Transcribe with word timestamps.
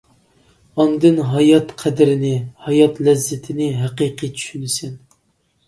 ئاندىن 0.79 1.19
ھايات 1.33 1.73
قەدرىنى، 1.83 2.33
ھايات 2.69 2.99
لەززىتىنى 3.09 3.71
ھەقىقىي 3.85 4.35
چۈشىنىسەن. 4.43 5.01